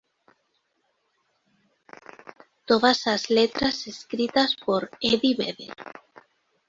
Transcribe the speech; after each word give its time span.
Todas 2.65 3.05
as 3.05 3.23
letras 3.37 3.85
escritas 3.85 4.55
por 4.65 4.89
Eddie 4.99 5.35
Vedder 5.37 5.75